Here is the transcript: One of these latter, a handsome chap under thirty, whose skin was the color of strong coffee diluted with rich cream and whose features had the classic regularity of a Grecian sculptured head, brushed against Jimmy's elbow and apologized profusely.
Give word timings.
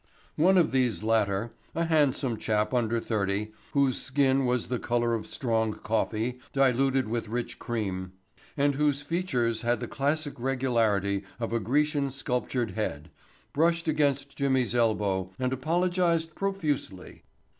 One 0.35 0.57
of 0.57 0.71
these 0.71 1.03
latter, 1.03 1.51
a 1.75 1.85
handsome 1.85 2.37
chap 2.37 2.73
under 2.73 2.99
thirty, 2.99 3.51
whose 3.73 4.01
skin 4.01 4.47
was 4.47 4.67
the 4.69 4.79
color 4.79 5.13
of 5.13 5.27
strong 5.27 5.73
coffee 5.73 6.39
diluted 6.53 7.07
with 7.07 7.29
rich 7.29 7.59
cream 7.59 8.13
and 8.57 8.73
whose 8.73 9.03
features 9.03 9.61
had 9.61 9.79
the 9.79 9.87
classic 9.87 10.39
regularity 10.39 11.23
of 11.39 11.53
a 11.53 11.59
Grecian 11.59 12.09
sculptured 12.09 12.71
head, 12.71 13.11
brushed 13.53 13.87
against 13.87 14.35
Jimmy's 14.35 14.73
elbow 14.73 15.29
and 15.37 15.53
apologized 15.53 16.33
profusely. 16.33 17.21